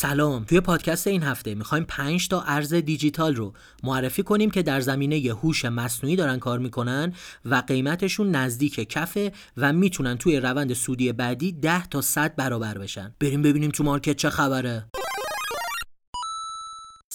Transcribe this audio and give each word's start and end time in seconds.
سلام 0.00 0.44
توی 0.44 0.60
پادکست 0.60 1.06
این 1.06 1.22
هفته 1.22 1.54
می‌خوایم 1.54 1.84
5 1.84 2.28
تا 2.28 2.42
ارز 2.42 2.74
دیجیتال 2.74 3.34
رو 3.34 3.52
معرفی 3.82 4.22
کنیم 4.22 4.50
که 4.50 4.62
در 4.62 4.80
زمینه 4.80 5.32
هوش 5.32 5.64
مصنوعی 5.64 6.16
دارن 6.16 6.38
کار 6.38 6.58
می‌کنن 6.58 7.12
و 7.44 7.62
قیمتشون 7.66 8.30
نزدیک 8.30 8.74
کفه 8.74 9.32
و 9.56 9.72
می‌تونن 9.72 10.18
توی 10.18 10.40
روند 10.40 10.72
سودی 10.72 11.12
بعدی 11.12 11.52
10 11.52 11.86
تا 11.86 12.00
100 12.00 12.36
برابر 12.36 12.78
بشن. 12.78 13.14
بریم 13.20 13.42
ببینیم 13.42 13.70
تو 13.70 13.84
مارکت 13.84 14.16
چه 14.16 14.30
خبره. 14.30 14.86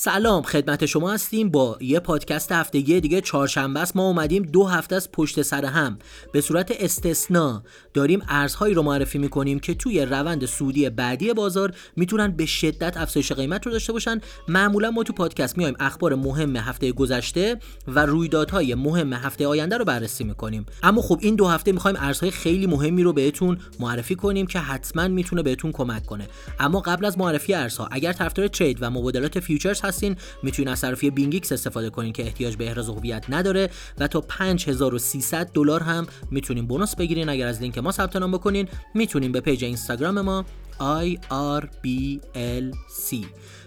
سلام 0.04 0.44
خدمت 0.44 0.86
شما 0.86 1.12
هستیم 1.12 1.50
با 1.50 1.78
یه 1.82 2.00
پادکست 2.00 2.52
هفتگی 2.52 3.00
دیگه 3.00 3.22
چهارشنبه 3.22 3.80
است. 3.80 3.96
ما 3.96 4.08
اومدیم 4.08 4.44
دو 4.44 4.66
هفته 4.66 4.96
از 4.96 5.12
پشت 5.12 5.42
سر 5.42 5.66
هم. 5.66 6.00
به 6.32 6.42
صورت 6.42 6.72
استثنا 6.80 7.64
داریم 7.94 8.22
ارزهایی 8.30 8.74
رو 8.74 8.82
معرفی 8.82 9.18
می‌کنیم 9.18 9.60
که 9.60 9.74
توی 9.74 10.06
روند 10.06 10.46
سودی 10.46 10.90
بعدی 10.90 11.34
بازار 11.34 11.74
می‌تونن 11.96 12.32
به 12.32 12.46
شدت 12.46 12.98
افزایش 12.98 13.32
قیمت 13.32 13.66
رو 13.66 13.72
داشته 13.72 13.94
باشن. 13.94 14.22
معمولا 14.48 14.92
ما 14.92 15.04
تو 15.04 15.14
پادکست 15.14 15.58
میایم 15.58 15.76
اخبار 15.80 16.16
مهم 16.16 16.56
هفته 16.56 16.92
گذشته 16.92 17.60
و 17.88 18.06
رویدادهای 18.06 18.76
مهم 18.76 19.14
هفته 19.14 19.48
آینده 19.48 19.78
رو 19.78 19.86
بررسی 19.86 20.24
می‌کنیم. 20.24 20.66
اما 20.84 21.02
خب 21.02 21.20
این 21.22 21.36
دو 21.36 21.48
هفته 21.48 21.72
می‌خوایم 21.72 21.98
ارزهای 22.00 22.32
خیلی 22.32 22.68
مهمی 22.68 23.04
رو 23.04 23.14
بهتون 23.14 23.58
معرفی 23.80 24.16
کنیم 24.16 24.48
که 24.48 24.60
حتما 24.60 25.08
می‌تونه 25.08 25.44
بهتون 25.44 25.72
کمک 25.72 26.06
کنه. 26.06 26.28
اما 26.60 26.80
قبل 26.80 27.06
از 27.06 27.18
معرفی 27.18 27.54
ارزها 27.54 27.88
اگر 27.92 28.14
طرفدار 28.14 28.48
trade 28.48 28.78
و 28.82 28.90
مبادلات 28.90 29.40
futures 29.40 29.82
هستین 29.94 30.16
می‌تونید 30.44 30.70
از 30.70 30.80
صرافی 30.80 31.10
BingX 31.10 31.52
استفاده 31.52 31.90
کنین 31.90 32.14
که 32.14 32.24
احتیاج 32.24 32.56
به 32.56 32.68
احراز 32.68 32.90
هویت 32.90 33.26
نداره 33.30 33.70
و 34.00 34.08
تا 34.08 34.22
5300 34.22 35.50
دلار 35.54 35.84
هم 35.84 36.08
می‌تونین 36.32 36.68
bonus 36.68 36.96
بگیرین. 36.96 37.30
اگر 37.30 37.48
از 37.48 37.62
لینک 37.62 37.78
ما 37.78 37.92
ثبت 37.92 38.16
نام 38.16 38.32
بکنین 38.32 38.68
می‌تونین 38.94 39.32
به 39.32 39.40
page 39.40 39.64
اینستاگرام 39.64 40.22
ما 40.22 40.46
IRBLC 40.80 42.24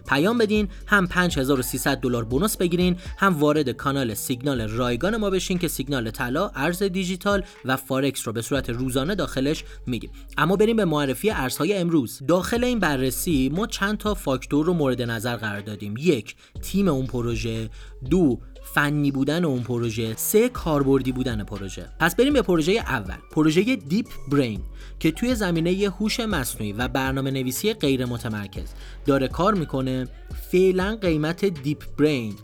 پیام 0.09 0.39
بدین 0.39 0.69
هم 0.87 1.07
5300 1.07 2.01
دلار 2.01 2.25
bonus 2.25 2.57
بگیرین 2.57 2.97
هم 3.19 3.41
وارد 3.41 3.71
کانال 3.71 4.15
سیگنال 4.15 4.61
رایگان 4.61 5.17
ما 5.17 5.31
بشین 5.31 5.59
که 5.59 5.69
سیگنال 5.69 6.11
طلا 6.11 6.51
ارز 6.55 6.83
دیجیتال 6.83 7.43
و 7.65 7.77
فارکس 7.77 8.27
رو 8.27 8.33
به 8.33 8.43
صورت 8.43 8.71
روزانه 8.71 9.15
داخلش 9.15 9.65
میدیم 9.87 10.11
اما 10.39 10.57
بریم 10.57 10.77
به 10.77 10.85
معرفی 10.85 11.31
ارزهای 11.31 11.75
امروز. 11.75 12.23
داخل 12.29 12.65
این 12.65 12.79
بررسی 12.79 13.51
ما 13.55 13.67
چند 13.67 13.99
تا 13.99 14.15
فاکتور 14.15 14.67
رو 14.67 14.73
مورد 14.73 15.03
نظر 15.03 15.37
قرار 15.37 15.61
دادیم. 15.61 15.95
یک 15.99 16.37
تیم 16.63 16.89
اون 16.89 17.07
پروژه. 17.07 17.71
دو 18.11 18.41
فنی 18.75 19.11
بودن 19.11 19.45
اون 19.45 19.63
پروژه 19.63 20.15
سه 20.17 20.49
کاربردی 20.49 21.13
بودن 21.13 21.45
پروژه. 21.45 21.89
پس 22.01 22.17
بریم 22.17 22.33
به 22.33 22.43
پروژه 22.43 22.73
اول. 22.73 23.17
پروژه 23.31 23.77
DeepBrain 23.77 24.61
که 24.99 25.11
توی 25.11 25.35
زمینه 25.35 25.91
هوش 25.99 26.21
مصنوعی 26.21 26.73
و 26.73 26.89
برنامه 26.89 27.31
نویسی 27.31 27.73
غیر 27.73 28.05
متمرکز 28.05 28.69
داره 29.07 29.29
کار 29.29 29.55
می‌کنه. 29.55 30.09
فعلا 30.53 30.99
قیمت 31.01 31.45
DeepBrain 31.45 32.35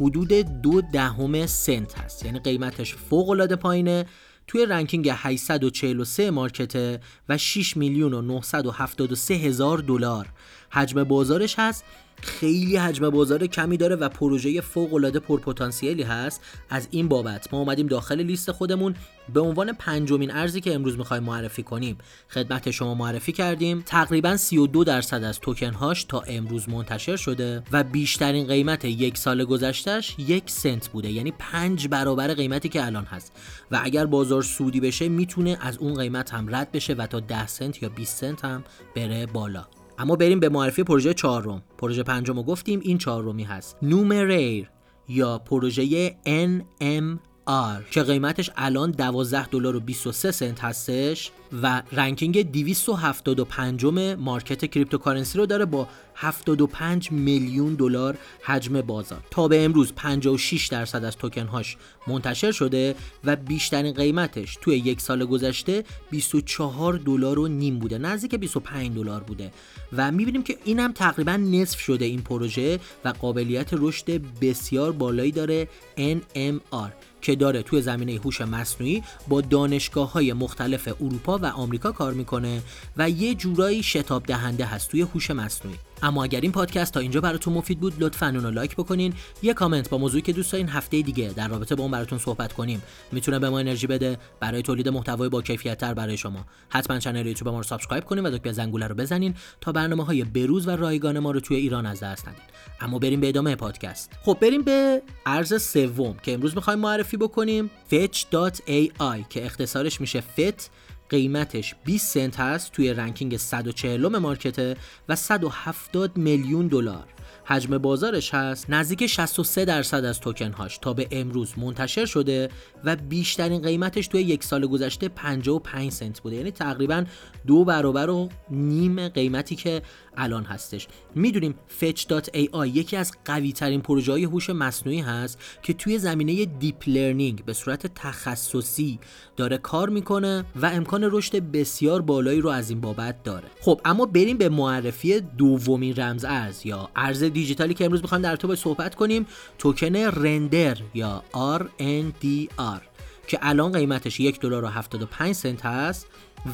حدود 0.00 0.32
دو 0.62 0.80
دهم 0.80 1.46
سنت 1.46 1.98
هست. 1.98 2.24
یعنی 2.24 2.38
قیمتش 2.38 2.94
فوق 2.94 3.30
العاده 3.30 3.56
پایینه. 3.56 4.06
توی 4.46 4.66
ranking 4.66 5.10
843 5.12 6.30
market 6.30 6.90
ه 6.90 7.00
و 7.28 7.38
6 7.38 7.76
میلیون 7.76 8.14
و 8.14 8.22
973 8.22 9.34
هزار 9.34 9.78
دلار. 9.78 10.28
حجم 10.70 11.04
بازارش 11.04 11.54
هست 11.58 11.84
خیلی 12.20 12.76
حجم 12.76 13.10
بازار 13.10 13.46
کمی 13.46 13.76
داره 13.76 13.96
و 13.96 14.08
پروژه 14.08 14.60
فوق 14.60 14.94
العاده 14.94 15.18
پرپتانسیلی 15.18 16.02
هست. 16.02 16.40
از 16.70 16.88
این 16.90 17.08
بابت 17.08 17.52
ما 17.52 17.60
اومدیم 17.60 17.86
داخل 17.86 18.20
لیست 18.20 18.52
خودمون 18.52 18.94
به 19.34 19.40
عنوان 19.40 19.72
پنجمین 19.72 20.30
ارزی 20.30 20.60
که 20.60 20.74
امروز 20.74 20.98
می‌خوایم 20.98 21.22
معرفی 21.22 21.62
کنیم. 21.62 21.98
خدمت 22.28 22.70
شما 22.70 22.94
معرفی 22.94 23.32
کردیم. 23.32 23.82
تقریبا 23.86 24.36
32 24.36 24.84
درصد 24.84 25.24
از 25.24 25.40
توکن 25.40 25.72
هاش 25.72 26.04
تا 26.04 26.20
امروز 26.20 26.68
منتشر 26.68 27.16
شده 27.16 27.62
و 27.72 27.84
بیشترین 27.84 28.46
قیمت 28.46 28.84
یک 28.84 29.18
سال 29.18 29.44
گذشتهش 29.44 30.14
یک 30.18 30.50
سنت 30.50 30.88
بوده. 30.88 31.10
یعنی 31.10 31.32
پنج 31.38 31.88
برابر 31.88 32.34
قیمتی 32.34 32.68
که 32.68 32.86
الان 32.86 33.04
هست. 33.04 33.32
و 33.70 33.80
اگر 33.82 34.06
بازار 34.06 34.42
سودی 34.42 34.80
بشه 34.80 35.08
می‌تونه 35.08 35.58
از 35.60 35.78
اون 35.78 35.94
قیمت 35.94 36.34
هم 36.34 36.54
رد 36.54 36.72
بشه 36.72 36.94
و 36.94 37.06
تا 37.06 37.20
10 37.20 37.46
سنت 37.46 37.82
یا 37.82 37.88
20 37.88 38.16
سنت 38.16 38.44
هم 38.44 38.64
بره 38.96 39.26
بالا. 39.26 39.66
اما 40.02 40.16
بریم 40.16 40.40
به 40.40 40.48
معرفی 40.48 40.82
پروژه 40.82 41.14
چهارم. 41.14 41.62
پروژه 41.78 42.02
پنجم 42.02 42.36
رو 42.36 42.42
گفتیم 42.42 42.80
این 42.82 42.98
چهارمی 42.98 43.44
هست. 43.44 43.76
Numeraire 43.82 44.70
یا 45.08 45.38
پروژه 45.38 46.10
NMR 46.26 47.90
که 47.90 48.02
قیمتش 48.02 48.50
الان 48.56 48.90
12 48.90 49.46
دلار 49.46 49.76
و 49.76 49.80
23 49.80 50.30
سنت 50.30 50.60
هستش 50.60 51.30
و 51.62 51.82
ranking 51.92 52.52
275 52.52 53.84
market 54.18 54.64
cryptocurrency 54.70 55.38
رو 55.38 55.46
داره 55.46 55.64
با 55.64 55.88
75 56.14 57.12
میلیون 57.12 57.74
دلار 57.74 58.18
حجم 58.42 58.80
بازار. 58.80 59.24
تا 59.30 59.48
به 59.48 59.64
امروز 59.64 59.92
56 59.96 60.66
درصد 60.66 61.04
از 61.04 61.16
توکن 61.16 61.46
هاش 61.46 61.76
منتشر 62.06 62.52
شده 62.52 62.94
و 63.24 63.36
بیشترین 63.36 63.92
قیمتش 63.92 64.58
توی 64.60 64.76
یک 64.76 65.00
سال 65.00 65.24
گذشته 65.24 65.84
24 66.10 66.94
دلار 66.94 67.38
و 67.38 67.48
نیم 67.48 67.78
بوده 67.78 67.98
نزدیک 67.98 68.34
25 68.34 68.94
دلار 68.94 69.20
بوده. 69.22 69.52
و 69.92 70.12
می‌بینیم 70.12 70.42
که 70.42 70.58
این 70.64 70.78
هم 70.78 70.92
تقریبا 70.92 71.36
نصف 71.36 71.80
شده 71.80 72.04
این 72.04 72.22
پروژه 72.22 72.80
و 73.04 73.08
قابلیت 73.08 73.68
رشد 73.72 74.22
بسیار 74.40 74.92
بالایی 74.92 75.32
داره 75.32 75.68
NMR 75.96 76.90
که 77.22 77.36
داره 77.36 77.62
توی 77.62 77.82
زمینه 77.82 78.20
هوش 78.24 78.40
مصنوعی 78.40 79.02
با 79.28 79.40
دانشگاه 79.40 80.12
های 80.12 80.32
مختلف 80.32 80.88
اروپا 81.00 81.38
و 81.38 81.46
آمریکا 81.46 81.92
کار 81.92 82.12
می‌کنه 82.12 82.62
و 82.96 83.10
یه 83.10 83.34
جورایی 83.34 83.82
شتاب 83.82 84.26
دهنده 84.26 84.64
هست 84.64 84.90
توی 84.90 85.02
هوش 85.02 85.30
مصنوعی. 85.30 85.78
اما 86.02 86.24
اگر 86.24 86.40
این 86.40 86.52
پادکست 86.52 86.94
تا 86.94 87.00
اینجا 87.00 87.20
براتون 87.20 87.54
مفید 87.54 87.80
بود 87.80 87.94
لطفا 87.98 88.26
اون 88.26 88.42
رو 88.42 88.50
لایک 88.50 88.76
بکنین. 88.76 89.14
یه 89.42 89.54
کامنت 89.54 89.90
با 89.90 89.98
موضوعی 89.98 90.22
که 90.22 90.32
دوست 90.32 90.52
دارین 90.52 90.68
هفته 90.68 91.02
دیگه 91.02 91.32
در 91.36 91.48
رابطه 91.48 91.74
با 91.74 91.82
اون 91.82 91.92
براتون 91.92 92.18
صحبت 92.18 92.52
کنیم. 92.52 92.82
می‌تونه 93.12 93.38
به 93.38 93.50
ما 93.50 93.58
انرژی 93.58 93.86
بده 93.86 94.18
برای 94.40 94.62
تولید 94.62 94.88
محتوای 94.88 95.28
با 95.28 95.42
کیفیت 95.42 95.78
تر 95.78 95.94
برای 95.94 96.16
شما. 96.16 96.46
حتما 96.68 96.98
کانال 96.98 97.26
یوتیوب 97.26 97.48
ما 97.48 97.56
رو 97.56 97.62
subscribe 97.62 98.04
کنین 98.04 98.26
و 98.26 98.30
دکمه 98.30 98.52
زنگوله 98.52 98.86
رو 98.86 98.94
بزنین 98.94 99.34
تا 99.60 99.72
برنامه 99.72 100.04
های 100.04 100.24
بروز 100.24 100.68
و 100.68 100.70
رایگان 100.70 101.18
ما 101.18 101.30
رو 101.30 101.40
توی 101.40 101.56
ایران 101.56 101.86
از 101.86 102.00
دست 102.00 102.28
ندین. 102.28 102.42
اما 102.80 102.98
بریم 102.98 103.20
به 103.20 103.28
ادامه 103.28 103.56
پادکست. 103.56 104.12
خب 104.22 104.38
بریم 104.40 104.62
به 104.62 105.02
ارز 105.26 105.62
سوم 105.62 106.16
که 106.22 106.34
امروز 106.34 106.54
می‌خوایم 106.54 106.78
معرفی 106.78 107.16
بکنیم. 107.16 107.70
fetch.ai 107.90 109.28
که 109.28 109.46
اختصارش 109.46 110.00
میشه 110.00 110.20
FET 110.20 110.70
قیمتش 111.12 111.74
20 111.84 112.14
سنت 112.14 112.40
هست 112.40 112.72
توی 112.72 112.92
ranking 112.92 113.36
140 113.36 114.18
market 114.18 114.68
ه 114.68 114.76
و 115.08 115.16
170 115.16 116.16
میلیون 116.16 116.66
دلار. 116.66 117.04
حجم 117.44 117.78
بازارش 117.78 118.34
هست 118.34 118.70
نزدیک 118.70 119.06
63 119.06 119.64
درصد 119.64 120.04
از 120.04 120.20
توکن 120.20 120.52
هاش 120.52 120.78
تا 120.78 120.92
به 120.92 121.08
امروز 121.10 121.58
منتشر 121.58 122.04
شده 122.04 122.48
و 122.84 122.96
بیشترین 122.96 123.62
قیمتش 123.62 124.08
توی 124.08 124.20
یک 124.20 124.44
سال 124.44 124.66
گذشته 124.66 125.08
55 125.08 125.92
سنت 125.92 126.20
بوده. 126.20 126.36
یعنی 126.36 126.50
تقریبا 126.50 127.04
دو 127.46 127.64
برابر 127.64 128.10
و 128.10 128.28
نیم 128.50 129.08
قیمتی 129.08 129.56
که 129.56 129.82
الان 130.16 130.44
هستش. 130.44 130.88
می‌دونیم 131.14 131.54
fetch.ai 131.80 132.66
یکی 132.66 132.96
از 132.96 133.12
قوی 133.24 133.52
ترین 133.52 133.80
پروژه 133.80 134.12
های 134.12 134.24
هوش 134.24 134.50
مصنوعی 134.50 135.00
هست 135.00 135.38
که 135.62 135.72
توی 135.72 135.98
زمینه 135.98 136.44
deep 136.44 136.76
learning 136.86 137.44
به 137.44 137.52
صورت 137.52 137.94
تخصصی 137.94 138.98
داره 139.36 139.58
کار 139.58 139.88
می‌کنه 139.88 140.44
و 140.56 140.66
امکان 140.66 141.08
رشد 141.12 141.36
بسیار 141.36 142.02
بالایی 142.02 142.40
رو 142.40 142.50
از 142.50 142.70
این 142.70 142.80
بابت 142.80 143.22
داره. 143.22 143.48
خب 143.60 143.80
اما 143.84 144.06
بریم 144.06 144.38
به 144.38 144.48
معرفی 144.48 145.20
دومین 145.20 145.96
رمز 145.96 146.24
ارز 146.24 146.66
یا 146.66 146.90
ارز 146.96 147.24
دیجیتالی 147.24 147.74
که 147.74 147.84
امروز 147.84 148.00
می‌خوایم 148.02 148.22
در 148.22 148.36
تو 148.36 148.56
صحبت 148.56 148.94
کنیم 148.94 149.26
توکن 149.58 149.96
Render 149.96 150.78
یا 150.94 151.22
RNDR 151.34 152.91
که 153.26 153.38
الان 153.42 153.72
قیمتش 153.72 154.20
یک 154.20 154.40
دلار 154.40 154.64
و 154.64 154.68
75 154.68 155.34
سنت 155.34 155.66
هست 155.66 156.06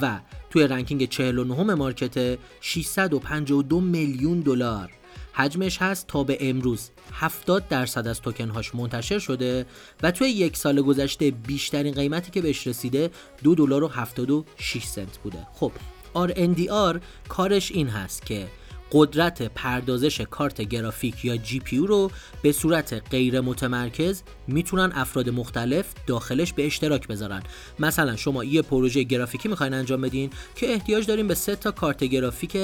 و 0.02 0.18
توی 0.50 0.66
ranking 0.66 1.08
49 1.08 1.74
market 1.74 2.38
652 2.60 3.80
میلیون 3.80 4.40
دلار. 4.40 4.90
حجمش 5.32 5.82
هست 5.82 6.06
تا 6.06 6.24
به 6.24 6.38
امروز 6.40 6.90
70 7.12 7.68
درصد 7.68 8.06
از 8.06 8.20
توکن 8.20 8.48
هاش 8.48 8.74
منتشر 8.74 9.18
شده 9.18 9.66
و 10.02 10.10
توی 10.10 10.28
یک 10.28 10.56
سال 10.56 10.82
گذشته 10.82 11.30
بیشترین 11.30 11.94
قیمتی 11.94 12.30
که 12.30 12.42
بهش 12.42 12.66
رسیده 12.66 13.10
2 13.42 13.54
دلار 13.54 13.84
و 13.84 13.88
76 13.88 14.84
سنت 14.84 15.18
بوده. 15.18 15.46
خب 15.54 15.72
RNDR 16.14 16.98
کارش 17.28 17.72
این 17.72 17.88
هست 17.88 18.26
که 18.26 18.46
قدرت 18.92 19.42
پردازش 19.42 20.20
کارت 20.20 20.60
گرافیک 20.60 21.24
یا 21.24 21.36
GPU 21.36 21.76
رو 21.76 22.10
به 22.42 22.52
صورت 22.52 23.02
غیر 23.10 23.40
متمرکز 23.40 24.22
می‌تونن 24.46 24.92
افراد 24.94 25.28
مختلف 25.28 25.86
داخلش 26.06 26.52
به 26.52 26.66
اشتراک 26.66 27.08
بذارن. 27.08 27.42
مثلا 27.78 28.16
شما 28.16 28.44
یه 28.44 28.62
پروژه 28.62 29.02
گرافیکی 29.02 29.48
می‌خواین 29.48 29.74
انجام 29.74 30.00
بدین 30.00 30.30
که 30.54 30.72
احتیاج 30.72 31.06
داریم 31.06 31.28
به 31.28 31.34
سه 31.34 31.56
تا 31.56 31.70
کارت 31.70 32.04
گرافیک 32.04 32.56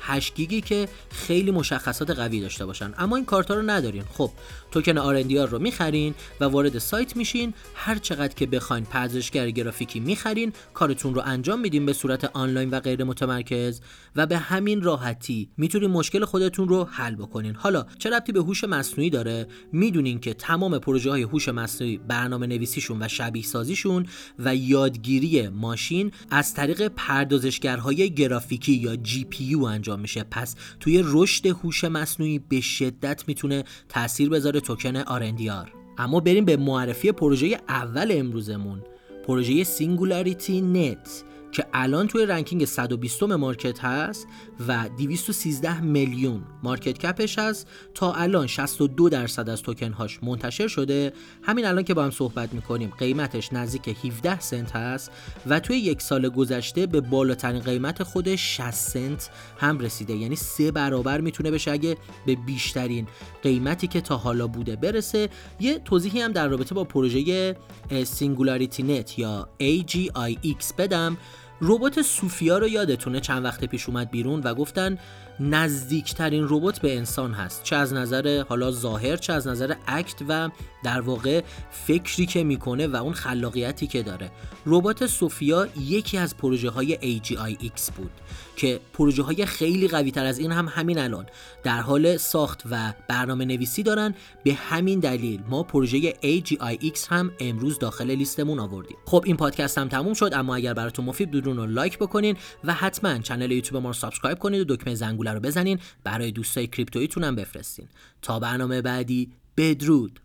8 0.00 0.34
گیگی 0.34 0.60
که 0.60 0.88
خیلی 1.10 1.50
مشخصات 1.50 2.10
قوی 2.10 2.40
داشته 2.40 2.66
باشن. 2.66 2.94
اما 2.98 3.16
این 3.16 3.24
کارت 3.24 3.50
رو 3.50 3.62
ندارین. 3.62 4.02
خب 4.12 4.30
توکن 4.70 4.98
آر 4.98 5.22
رو 5.22 5.58
می‌خرین 5.58 6.14
و 6.40 6.44
وارد 6.44 6.78
سایت 6.78 7.16
میشین. 7.16 7.54
هر 7.74 7.98
چقدر 7.98 8.34
که 8.34 8.46
بخواین 8.46 8.84
پردازشگر 8.84 9.50
گرافیکی 9.50 10.00
می‌خرین 10.00 10.52
کارتون 10.74 11.14
رو 11.14 11.22
انجام 11.24 11.60
میدین 11.60 11.86
به 11.86 11.92
صورت 11.92 12.24
آنلاین 12.24 12.70
و 12.70 12.80
غیر 12.80 13.04
متمرکز 13.04 13.80
و 14.16 14.26
به 14.26 14.38
همین 14.38 14.82
راحتی 14.82 15.48
می‌تونین 15.56 15.90
مشکل 15.90 16.24
خودتون 16.24 16.68
رو 16.68 16.84
حل 16.84 17.14
بکنین. 17.14 17.54
حالا 17.54 17.86
چه 17.98 18.10
ربطی 18.10 18.32
به 18.32 18.40
هوش 18.40 18.64
مصنوعی 18.64 19.10
داره؟ 19.10 19.46
می‌دونین 19.72 20.20
که 20.20 20.34
تمام 20.34 20.78
پروژه 20.78 21.10
های 21.10 21.22
هوش 21.22 21.48
مصنوعی 21.48 21.98
برنامه 21.98 22.46
نویسیشون 22.46 23.02
و 23.02 23.08
شبیه 23.08 23.42
سازیشون 23.42 24.06
و 24.38 24.56
یادگیری 24.56 25.48
ماشین 25.48 26.12
از 26.30 26.54
طریق 26.54 26.88
پردازشگرهای 26.88 28.14
گرافیکی 28.14 28.72
یا 28.72 28.96
جی 28.96 29.24
پی 29.24 29.54
انجام 29.54 29.89
میشه. 29.96 30.24
پس 30.30 30.54
توی 30.80 31.02
رشد 31.04 31.46
هوش 31.46 31.84
مصنوعی 31.84 32.38
به 32.38 32.60
شدت 32.60 33.24
می‌تونه 33.28 33.64
تاثیر 33.88 34.28
بذاره 34.28 34.60
توکن 34.60 35.02
RNDR 35.02 35.68
اما 35.98 36.20
بریم 36.20 36.44
به 36.44 36.56
معرفی 36.56 37.12
پروژه 37.12 37.60
اول 37.68 38.08
امروزمون. 38.12 38.82
پروژه 39.26 39.64
SingularityNET. 39.64 41.24
که 41.52 41.66
الان 41.72 42.08
توی 42.08 42.26
ranking 42.26 42.64
120 42.64 43.22
market 43.22 43.84
هست 43.84 44.26
و 44.68 44.88
213 44.98 45.80
میلیون 45.80 46.42
market 46.62 46.98
cap 46.98 47.22
ش 47.22 47.38
هست. 47.38 47.68
تا 47.94 48.12
الان 48.12 48.46
62 48.46 49.08
درصد 49.08 49.48
از 49.48 49.62
توکن 49.62 49.92
هاش 49.92 50.18
منتشر 50.22 50.68
شده. 50.68 51.12
همین 51.42 51.66
الان 51.66 51.84
که 51.84 51.94
با 51.94 52.04
هم 52.04 52.10
صحبت 52.10 52.52
می‌کنیم 52.52 52.92
قیمتش 52.98 53.52
نزدیک 53.52 53.88
17 54.04 54.40
سنت 54.40 54.76
هست 54.76 55.10
و 55.46 55.60
توی 55.60 55.76
یک 55.76 56.02
سال 56.02 56.28
گذشته 56.28 56.86
به 56.86 57.00
بالاترین 57.00 57.60
قیمت 57.60 58.02
خود 58.02 58.36
60 58.36 58.70
سنت 58.70 59.30
هم 59.58 59.78
رسیده. 59.78 60.14
یعنی 60.14 60.36
سه 60.36 60.70
برابر 60.70 61.20
می‌تونه 61.20 61.50
بشه 61.50 61.70
اگه 61.70 61.96
به 62.26 62.34
بیشترین 62.34 63.06
قیمتی 63.42 63.86
که 63.86 64.00
تا 64.00 64.16
حالا 64.16 64.46
بوده 64.46 64.76
برسه. 64.76 65.28
یه 65.60 65.78
توضیحی 65.78 66.20
هم 66.20 66.32
در 66.32 66.48
رابطه 66.48 66.74
با 66.74 66.84
پروژه 66.84 67.56
SingularityNET 68.04 69.18
یا 69.18 69.48
AGIX 69.60 70.74
بدم. 70.78 71.16
ربات 71.60 72.02
سوفیا 72.02 72.58
رو 72.58 72.68
یادتونه 72.68 73.20
چند 73.20 73.44
وقت 73.44 73.64
پیش 73.64 73.88
اومد 73.88 74.10
بیرون 74.10 74.40
و 74.40 74.54
گفتن 74.54 74.98
نزدیکترین 75.40 76.46
ربات 76.48 76.78
به 76.78 76.96
انسان 76.96 77.32
هست 77.32 77.62
چه 77.62 77.76
از 77.76 77.92
نظر 77.92 78.44
حالا 78.48 78.70
ظاهر 78.70 79.16
چه 79.16 79.32
از 79.32 79.46
نظر 79.46 79.74
act 79.86 80.22
و 80.28 80.50
در 80.84 81.00
واقع 81.00 81.42
فکری 81.70 82.26
که 82.26 82.44
می‌کنه 82.44 82.86
و 82.86 82.96
اون 82.96 83.12
خلاقیتی 83.12 83.86
که 83.86 84.02
داره. 84.02 84.30
ربات 84.66 85.06
سوفیا 85.06 85.68
یکی 85.80 86.18
از 86.18 86.36
پروژه 86.36 86.70
های 86.70 87.20
AGIX 87.20 87.92
بود 87.96 88.10
که 88.56 88.80
پروژه 88.92 89.22
های 89.22 89.46
خیلی 89.46 89.88
قوی 89.88 90.10
تر 90.10 90.26
از 90.26 90.38
این 90.38 90.52
هم 90.52 90.68
همین 90.68 90.98
الان. 90.98 91.26
در 91.62 91.80
حال 91.80 92.16
ساخت 92.16 92.62
و 92.70 92.92
برنامه 93.08 93.44
نویسی 93.44 93.82
دارن. 93.82 94.14
به 94.44 94.54
همین 94.54 95.00
دلیل 95.00 95.40
ما 95.48 95.62
پروژه 95.62 96.12
AGIX 96.12 97.06
هم 97.08 97.32
امروز 97.40 97.78
داخل 97.78 98.10
لیستمون 98.10 98.58
آوردیم. 98.58 98.96
خب 99.06 99.22
این 99.26 99.36
پادکست 99.36 99.78
هم 99.78 99.88
تموم 99.88 100.14
شد 100.14 100.30
اما 100.34 100.54
اگر 100.54 100.74
براتون 100.74 101.04
مفید 101.04 101.30
بود 101.30 101.46
رو 101.46 101.66
like 101.66 101.98
بکنین 101.98 102.36
و 102.64 102.74
حتما 102.74 103.18
کانال 103.18 103.50
یوتیوب 103.50 103.82
ما 103.82 103.88
رو 103.88 103.94
subscribe 103.94 104.38
کنید 104.38 104.70
و 104.70 104.76
دکمه 104.76 104.94
زنگوله 104.94 105.29
رو 105.34 105.40
بزنین 105.40 105.78
برای 106.04 106.32
دوستای 106.32 106.66
کریپتویتون 106.66 107.24
هم 107.24 107.36
بفرستین. 107.36 107.88
تا 108.22 108.40
برنامه 108.40 108.82
بعدی 108.82 109.32
بدرود. 109.56 110.20